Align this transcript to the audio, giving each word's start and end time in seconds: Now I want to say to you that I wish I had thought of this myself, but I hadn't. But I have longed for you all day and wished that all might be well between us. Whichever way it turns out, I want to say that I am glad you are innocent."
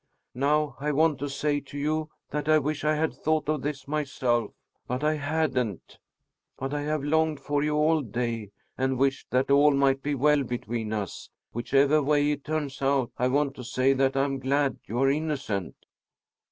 Now 0.33 0.77
I 0.79 0.91
want 0.91 1.19
to 1.19 1.29
say 1.29 1.59
to 1.59 1.77
you 1.77 2.09
that 2.31 2.49
I 2.49 2.57
wish 2.57 2.83
I 2.83 2.95
had 2.95 3.13
thought 3.13 3.47
of 3.47 3.61
this 3.61 3.87
myself, 3.87 4.49
but 4.87 5.03
I 5.03 5.13
hadn't. 5.13 5.99
But 6.57 6.73
I 6.73 6.81
have 6.81 7.03
longed 7.03 7.39
for 7.39 7.61
you 7.61 7.75
all 7.75 8.01
day 8.01 8.49
and 8.79 8.97
wished 8.97 9.29
that 9.29 9.51
all 9.51 9.69
might 9.75 10.01
be 10.01 10.15
well 10.15 10.41
between 10.41 10.91
us. 10.91 11.29
Whichever 11.53 12.01
way 12.01 12.31
it 12.31 12.43
turns 12.43 12.81
out, 12.81 13.11
I 13.19 13.27
want 13.27 13.53
to 13.57 13.63
say 13.63 13.93
that 13.93 14.17
I 14.17 14.23
am 14.23 14.39
glad 14.39 14.79
you 14.87 14.97
are 15.03 15.11
innocent." 15.11 15.75